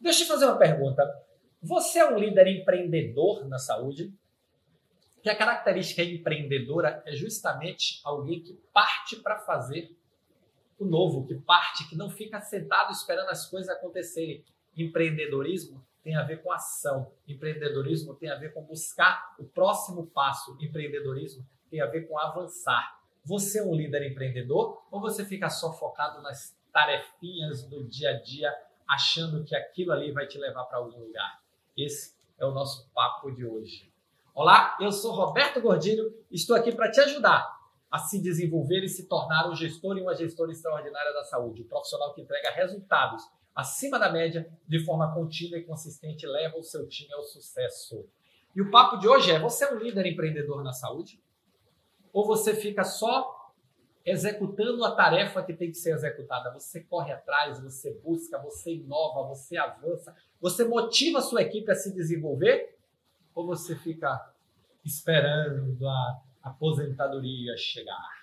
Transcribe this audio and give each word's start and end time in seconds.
Deixa 0.00 0.22
eu 0.22 0.28
fazer 0.28 0.46
uma 0.46 0.56
pergunta. 0.56 1.02
Você 1.62 1.98
é 1.98 2.10
um 2.10 2.18
líder 2.18 2.46
empreendedor 2.46 3.46
na 3.46 3.58
saúde? 3.58 4.12
Que 5.22 5.28
a 5.28 5.36
característica 5.36 6.02
empreendedora 6.02 7.02
é 7.04 7.12
justamente 7.12 8.00
alguém 8.02 8.40
que 8.42 8.54
parte 8.72 9.16
para 9.16 9.38
fazer 9.38 9.94
o 10.78 10.86
novo, 10.86 11.26
que 11.26 11.34
parte, 11.34 11.86
que 11.86 11.94
não 11.94 12.08
fica 12.08 12.40
sentado 12.40 12.90
esperando 12.90 13.28
as 13.28 13.46
coisas 13.46 13.68
acontecerem. 13.68 14.42
Empreendedorismo 14.74 15.84
tem 16.02 16.16
a 16.16 16.22
ver 16.22 16.42
com 16.42 16.50
ação. 16.50 17.12
Empreendedorismo 17.28 18.14
tem 18.14 18.30
a 18.30 18.36
ver 18.36 18.54
com 18.54 18.62
buscar 18.62 19.34
o 19.38 19.44
próximo 19.44 20.06
passo. 20.06 20.56
Empreendedorismo 20.58 21.46
tem 21.70 21.82
a 21.82 21.86
ver 21.86 22.08
com 22.08 22.18
avançar. 22.18 22.98
Você 23.22 23.58
é 23.58 23.62
um 23.62 23.74
líder 23.74 24.10
empreendedor 24.10 24.82
ou 24.90 24.98
você 24.98 25.26
fica 25.26 25.50
só 25.50 25.74
focado 25.74 26.22
nas 26.22 26.56
tarefinhas 26.72 27.64
do 27.64 27.84
dia 27.84 28.10
a 28.10 28.22
dia, 28.22 28.50
achando 28.90 29.44
que 29.44 29.54
aquilo 29.54 29.92
ali 29.92 30.10
vai 30.10 30.26
te 30.26 30.36
levar 30.36 30.64
para 30.64 30.78
algum 30.78 30.98
lugar? 30.98 31.40
Esse 31.76 32.12
é 32.36 32.44
o 32.44 32.50
nosso 32.50 32.90
papo 32.92 33.30
de 33.30 33.46
hoje. 33.46 33.88
Olá, 34.34 34.76
eu 34.80 34.90
sou 34.90 35.14
Roberto 35.14 35.60
Gordilho, 35.60 36.12
estou 36.28 36.56
aqui 36.56 36.72
para 36.72 36.90
te 36.90 36.98
ajudar 37.00 37.56
a 37.88 37.98
se 38.00 38.20
desenvolver 38.20 38.82
e 38.82 38.88
se 38.88 39.06
tornar 39.06 39.48
um 39.48 39.54
gestor 39.54 39.96
e 39.96 40.00
uma 40.00 40.16
gestora 40.16 40.50
extraordinária 40.50 41.12
da 41.12 41.22
saúde, 41.22 41.62
um 41.62 41.68
profissional 41.68 42.12
que 42.12 42.20
entrega 42.20 42.50
resultados 42.50 43.30
acima 43.54 43.96
da 43.96 44.10
média 44.10 44.50
de 44.66 44.84
forma 44.84 45.14
contínua 45.14 45.56
e 45.56 45.62
consistente 45.62 46.26
leva 46.26 46.58
o 46.58 46.64
seu 46.64 46.88
time 46.88 47.12
ao 47.12 47.22
sucesso. 47.22 48.04
E 48.56 48.60
o 48.60 48.72
papo 48.72 48.96
de 48.96 49.06
hoje 49.06 49.30
é: 49.30 49.38
você 49.38 49.66
é 49.66 49.72
um 49.72 49.78
líder 49.78 50.04
empreendedor 50.06 50.64
na 50.64 50.72
saúde? 50.72 51.22
Ou 52.12 52.26
você 52.26 52.54
fica 52.54 52.82
só 52.82 53.39
executando 54.04 54.84
a 54.84 54.94
tarefa 54.94 55.42
que 55.42 55.52
tem 55.52 55.70
que 55.70 55.76
ser 55.76 55.94
executada? 55.94 56.52
Você 56.52 56.80
corre 56.80 57.12
atrás, 57.12 57.60
você 57.60 57.92
busca, 58.02 58.38
você 58.38 58.74
inova, 58.74 59.28
você 59.28 59.56
avança, 59.56 60.14
você 60.40 60.64
motiva 60.64 61.18
a 61.18 61.22
sua 61.22 61.42
equipe 61.42 61.70
a 61.70 61.74
se 61.74 61.94
desenvolver? 61.94 62.76
Ou 63.34 63.46
você 63.46 63.76
fica 63.76 64.32
esperando 64.84 65.86
a 65.86 66.22
aposentadoria 66.42 67.56
chegar? 67.56 68.20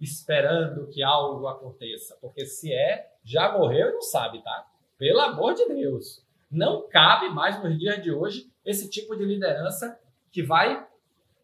esperando 0.00 0.86
que 0.88 1.02
algo 1.02 1.46
aconteça. 1.46 2.16
Porque 2.20 2.46
se 2.46 2.72
é, 2.72 3.12
já 3.22 3.52
morreu 3.52 3.90
e 3.90 3.92
não 3.92 4.02
sabe, 4.02 4.42
tá? 4.42 4.66
Pelo 4.98 5.20
amor 5.20 5.54
de 5.54 5.66
Deus. 5.68 6.24
Não 6.50 6.88
cabe 6.88 7.28
mais 7.28 7.62
nos 7.62 7.78
dias 7.78 8.02
de 8.02 8.10
hoje 8.10 8.50
esse 8.64 8.88
tipo 8.88 9.14
de 9.14 9.24
liderança 9.24 10.00
que 10.32 10.42
vai 10.42 10.86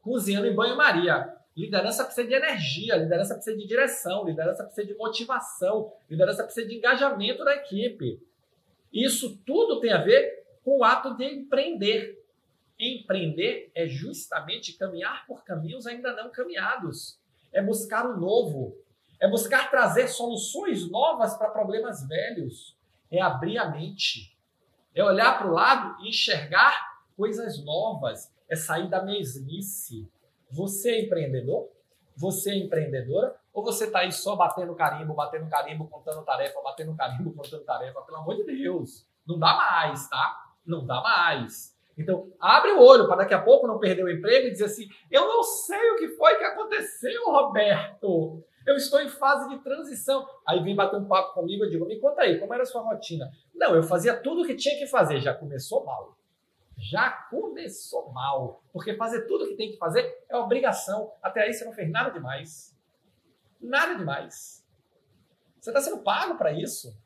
cozinhando 0.01 0.47
em 0.47 0.55
banho-maria. 0.55 1.37
Liderança 1.57 2.05
precisa 2.05 2.29
de 2.29 2.35
energia, 2.35 2.97
liderança 2.97 3.35
precisa 3.35 3.57
de 3.57 3.67
direção, 3.67 4.25
liderança 4.25 4.63
precisa 4.63 4.87
de 4.87 4.95
motivação, 4.95 5.93
liderança 6.09 6.45
precisa 6.45 6.69
de 6.69 6.77
engajamento 6.77 7.45
da 7.45 7.55
equipe. 7.55 8.21
Isso 8.93 9.39
tudo 9.47 9.81
tem 9.81 9.93
a 9.93 10.03
ver 10.03 10.45
com 10.63 10.79
o 10.79 10.85
ato 10.85 11.17
de 11.17 11.25
empreender. 11.25 12.23
Empreender 12.79 13.71
é 13.75 13.87
justamente 13.87 14.75
caminhar 14.75 15.27
por 15.27 15.45
caminhos 15.45 15.87
ainda 15.87 16.13
não 16.13 16.31
caminhados 16.31 17.19
é 17.57 17.63
buscar 17.63 18.07
o 18.07 18.21
novo, 18.21 18.77
é 19.19 19.27
buscar 19.27 19.71
trazer 19.71 20.09
soluções 20.09 20.91
novas 20.91 21.35
para 21.39 21.49
problemas 21.49 22.07
velhos, 22.07 22.77
é 23.11 23.19
abrir 23.19 23.57
a 23.57 23.71
mente, 23.71 24.37
é 24.95 25.03
olhar 25.03 25.39
para 25.39 25.47
o 25.47 25.53
lado 25.53 26.05
e 26.05 26.11
enxergar 26.11 27.01
coisas 27.17 27.65
novas, 27.65 28.31
é 28.47 28.55
sair 28.55 28.91
da 28.91 29.03
mesmice. 29.03 30.07
Você 30.51 30.91
é 30.91 31.01
empreendedor? 31.03 31.69
Você 32.17 32.51
é 32.51 32.57
empreendedora? 32.57 33.37
Ou 33.53 33.63
você 33.63 33.85
está 33.85 34.01
aí 34.01 34.13
só 34.13 34.37
batendo 34.37 34.75
carimbo, 34.75 35.15
batendo 35.15 35.49
carimbo, 35.49 35.89
contando 35.89 36.25
tarefa, 36.25 36.61
batendo 36.63 36.95
carimbo, 36.95 37.33
contando 37.37 37.65
tarefa? 37.65 38.01
Pelo 38.03 38.19
amor 38.19 38.37
de 38.37 38.45
Deus, 38.45 39.07
não 39.27 39.39
dá 39.39 39.55
mais, 39.55 40.09
tá? 40.09 40.37
Não 40.65 40.85
dá 40.85 41.01
mais. 41.01 41.77
Então, 41.99 42.31
abre 42.39 42.73
o 42.73 42.83
olho 42.83 43.07
para 43.07 43.17
daqui 43.17 43.33
a 43.33 43.41
pouco 43.41 43.67
não 43.67 43.79
perder 43.79 44.05
o 44.05 44.11
emprego 44.11 44.47
e 44.47 44.51
dizer 44.51 44.67
assim: 44.67 44.87
eu 45.11 45.27
não 45.27 45.43
sei 45.43 45.91
o 45.93 45.97
que 45.97 46.09
foi 46.09 46.37
que 46.37 46.45
aconteceu, 46.45 47.25
Roberto. 47.25 48.43
Eu 48.67 48.77
estou 48.77 49.01
em 49.01 49.09
fase 49.09 49.49
de 49.49 49.59
transição. 49.63 50.27
Aí 50.47 50.63
vem 50.63 50.75
bater 50.75 50.97
um 50.97 51.07
papo 51.07 51.33
comigo 51.33 51.65
e 51.65 51.71
digo: 51.71 51.87
me 51.87 51.99
conta 51.99 52.23
aí, 52.23 52.39
como 52.39 52.53
era 52.53 52.65
a 52.65 52.67
sua 52.67 52.83
rotina? 52.83 53.31
Não, 53.55 53.75
eu 53.75 53.83
fazia 53.83 54.15
tudo 54.15 54.43
o 54.43 54.47
que 54.47 54.55
tinha 54.55 54.77
que 54.77 54.87
fazer. 54.87 55.21
Já 55.21 55.33
começou 55.33 55.85
mal. 55.85 56.17
Já 56.77 57.11
começou 57.11 58.13
mal. 58.13 58.63
Porque 58.73 58.95
fazer 58.95 59.23
tudo 59.27 59.45
o 59.45 59.49
que 59.49 59.57
tem 59.57 59.71
que 59.71 59.79
fazer 59.79 60.25
é 60.29 60.37
obrigação. 60.37 61.13
Até 61.23 61.43
aí 61.43 61.53
você 61.53 61.65
não 61.65 61.73
fez 61.73 61.91
nada 61.91 62.11
demais. 62.11 62.77
Nada 63.61 63.95
demais. 63.95 64.65
Você 65.61 65.71
está 65.71 65.81
sendo 65.81 65.99
pago 66.03 66.37
para 66.37 66.53
isso. 66.53 66.97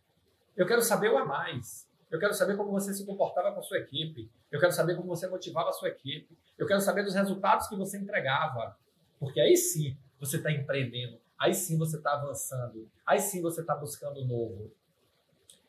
Eu 0.57 0.67
quero 0.67 0.83
saber 0.83 1.11
o 1.11 1.19
a 1.19 1.25
mais. 1.25 1.89
Eu 2.11 2.19
quero 2.19 2.35
saber 2.35 2.57
como 2.57 2.73
você 2.73 2.93
se 2.93 3.07
comportava 3.07 3.53
com 3.53 3.61
a 3.61 3.63
sua 3.63 3.79
equipe. 3.79 4.31
Eu 4.51 4.59
quero 4.59 4.73
saber 4.73 4.97
como 4.97 5.09
você 5.09 5.29
motivava 5.29 5.71
a 5.71 5.73
sua 5.73 5.89
equipe. 5.89 6.37
Eu 6.59 6.67
quero 6.67 6.81
saber 6.81 7.05
dos 7.05 7.15
resultados 7.15 7.69
que 7.69 7.77
você 7.77 7.97
entregava. 7.97 8.77
Porque 9.19 9.41
aí 9.41 9.57
sim 9.57 9.97
você 10.19 10.39
está 10.39 10.51
empreendendo. 10.51 11.19
Aí 11.39 11.55
sim 11.55 11.79
você 11.79 11.97
está 11.97 12.13
avançando. 12.13 12.91
Aí 13.07 13.21
sim 13.21 13.41
você 13.41 13.61
está 13.61 13.75
buscando 13.75 14.25
novo. 14.25 14.71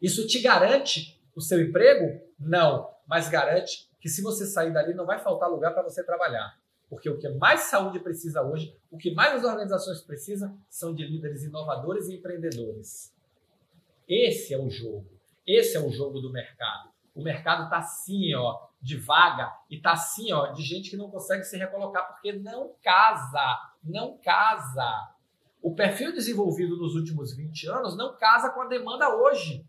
Isso 0.01 0.27
te 0.27 0.41
garante 0.41 1.21
o 1.35 1.41
seu 1.41 1.61
emprego? 1.61 2.21
Não. 2.39 2.89
Mas 3.11 3.27
garante 3.27 3.89
que 3.99 4.07
se 4.07 4.21
você 4.21 4.45
sair 4.45 4.71
dali 4.71 4.93
não 4.93 5.05
vai 5.05 5.19
faltar 5.19 5.49
lugar 5.49 5.73
para 5.73 5.83
você 5.83 6.01
trabalhar. 6.01 6.57
Porque 6.89 7.09
o 7.09 7.19
que 7.19 7.27
mais 7.27 7.63
saúde 7.63 7.99
precisa 7.99 8.41
hoje, 8.41 8.73
o 8.89 8.97
que 8.97 9.13
mais 9.13 9.33
as 9.33 9.43
organizações 9.43 9.99
precisam, 9.99 10.57
são 10.69 10.95
de 10.95 11.05
líderes 11.05 11.43
inovadores 11.43 12.07
e 12.07 12.15
empreendedores. 12.15 13.13
Esse 14.07 14.53
é 14.53 14.57
o 14.57 14.69
jogo. 14.69 15.05
Esse 15.45 15.75
é 15.75 15.81
o 15.81 15.91
jogo 15.91 16.21
do 16.21 16.31
mercado. 16.31 16.89
O 17.13 17.21
mercado 17.21 17.65
está 17.65 17.79
assim, 17.79 18.33
ó, 18.33 18.67
de 18.81 18.95
vaga 18.95 19.53
e 19.69 19.75
está 19.75 19.91
assim, 19.91 20.31
ó, 20.31 20.53
de 20.53 20.63
gente 20.63 20.89
que 20.89 20.95
não 20.95 21.11
consegue 21.11 21.43
se 21.43 21.57
recolocar 21.57 22.13
porque 22.13 22.31
não 22.31 22.73
casa, 22.81 23.59
não 23.83 24.17
casa. 24.19 24.89
O 25.61 25.75
perfil 25.75 26.13
desenvolvido 26.13 26.77
nos 26.77 26.95
últimos 26.95 27.35
20 27.35 27.67
anos 27.67 27.97
não 27.97 28.15
casa 28.15 28.51
com 28.51 28.61
a 28.61 28.67
demanda 28.67 29.13
hoje. 29.13 29.65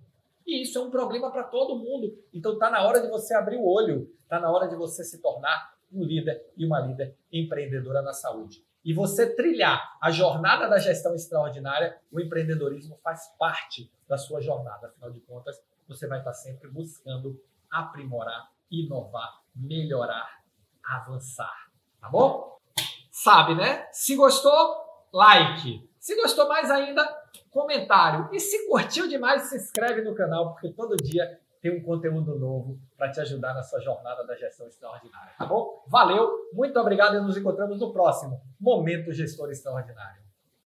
E 0.47 0.63
isso 0.63 0.79
é 0.79 0.83
um 0.83 0.91
problema 0.91 1.31
para 1.31 1.45
todo 1.45 1.79
mundo. 1.79 2.17
Então 2.33 2.55
está 2.55 2.71
na 2.71 2.83
hora 2.83 3.01
de 3.01 3.09
você 3.09 3.35
abrir 3.35 3.57
o 3.57 3.67
olho, 3.67 4.11
está 4.23 4.41
na 4.41 4.51
hora 4.51 4.69
de 4.69 4.77
você 4.77 5.05
se 5.05 5.21
tornar 5.21 5.75
um 5.93 6.03
líder 6.03 6.51
e 6.57 6.65
uma 6.65 6.81
líder 6.81 7.17
empreendedora 7.33 8.03
na 8.03 8.13
saúde. 8.13 8.65
E 8.85 8.93
você 8.93 9.35
trilhar 9.35 9.97
a 10.01 10.11
jornada 10.11 10.69
da 10.69 10.79
gestão 10.79 11.15
extraordinária, 11.15 11.99
o 12.11 12.21
empreendedorismo 12.21 12.99
faz 13.03 13.29
parte 13.39 13.91
da 14.09 14.19
sua 14.19 14.41
jornada. 14.41 14.89
Afinal 14.89 15.13
de 15.13 15.21
contas, 15.21 15.63
você 15.87 16.07
vai 16.09 16.19
estar 16.19 16.33
sempre 16.33 16.69
buscando 16.69 17.41
aprimorar, 17.71 18.51
inovar, 18.71 19.41
melhorar, 19.55 20.43
avançar. 20.85 21.71
Tá 22.01 22.09
bom? 22.09 22.59
Sabe, 23.11 23.55
né? 23.55 23.87
Se 23.93 24.17
gostou, 24.17 24.77
like. 25.13 25.89
Se 26.01 26.17
gostou 26.17 26.49
mais 26.49 26.69
ainda, 26.71 27.05
comentário. 27.53 28.29
E 28.33 28.41
se 28.41 28.67
curtiu 28.67 29.07
demais, 29.07 29.43
se 29.43 29.57
inscreve 29.57 30.03
no 30.03 30.15
canal, 30.15 30.53
porque 30.53 30.73
todo 30.73 30.97
dia 30.97 31.39
tem 31.61 31.79
um 31.79 31.83
conteúdo 31.83 32.37
novo 32.37 32.81
para 32.97 33.13
te 33.13 33.21
ajudar 33.21 33.55
na 33.55 33.63
sua 33.63 33.81
jornada 33.81 34.27
da 34.27 34.35
gestão 34.35 34.67
extraordinária, 34.67 35.33
tá 35.39 35.47
bom? 35.47 35.85
Valeu, 35.87 36.51
muito 36.53 36.77
obrigado 36.81 37.17
e 37.17 37.21
nos 37.21 37.37
encontramos 37.37 37.79
no 37.79 37.93
próximo 37.93 38.41
Momento 38.59 39.13
Gestor 39.13 39.51
Extraordinário. 39.51 40.22